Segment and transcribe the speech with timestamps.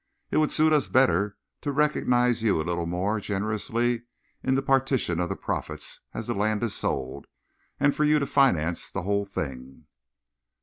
[0.31, 4.05] "It would suit us better to recognise you a little more generously
[4.41, 7.27] in the partition of the profits as the land is sold,
[7.79, 9.85] and for you to finance the whole thing."